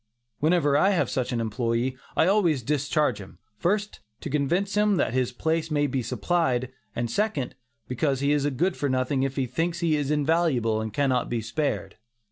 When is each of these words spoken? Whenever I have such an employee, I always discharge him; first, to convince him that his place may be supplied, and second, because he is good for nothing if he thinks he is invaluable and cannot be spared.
Whenever 0.39 0.75
I 0.75 0.89
have 0.89 1.11
such 1.11 1.31
an 1.31 1.39
employee, 1.39 1.95
I 2.17 2.25
always 2.25 2.63
discharge 2.63 3.21
him; 3.21 3.37
first, 3.59 3.99
to 4.21 4.31
convince 4.31 4.73
him 4.73 4.95
that 4.97 5.13
his 5.13 5.31
place 5.31 5.69
may 5.69 5.85
be 5.85 6.01
supplied, 6.01 6.71
and 6.95 7.07
second, 7.07 7.53
because 7.87 8.19
he 8.19 8.31
is 8.31 8.47
good 8.49 8.75
for 8.75 8.89
nothing 8.89 9.21
if 9.21 9.35
he 9.35 9.45
thinks 9.45 9.81
he 9.81 9.95
is 9.95 10.09
invaluable 10.09 10.81
and 10.81 10.91
cannot 10.91 11.29
be 11.29 11.39
spared. 11.39 11.97